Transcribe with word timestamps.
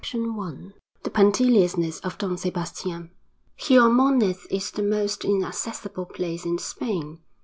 _Orientations 0.03 0.73
THE 1.03 1.11
PUNCTILIOUSNESS 1.11 1.99
OF 1.99 2.17
DON 2.17 2.35
SEBASTIAN 2.35 3.11
I 3.11 3.61
Xiormonez 3.61 4.47
is 4.49 4.71
the 4.71 4.81
most 4.81 5.23
inaccessible 5.23 6.05
place 6.07 6.43
in 6.43 6.57
Spain. 6.57 7.19